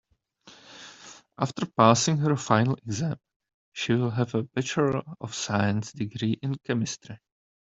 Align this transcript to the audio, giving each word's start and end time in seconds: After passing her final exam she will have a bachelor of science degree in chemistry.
After 1.37 1.67
passing 1.67 2.17
her 2.17 2.35
final 2.35 2.73
exam 2.83 3.17
she 3.71 3.93
will 3.93 4.09
have 4.09 4.33
a 4.33 4.41
bachelor 4.41 5.03
of 5.19 5.35
science 5.35 5.91
degree 5.93 6.39
in 6.41 6.55
chemistry. 6.65 7.19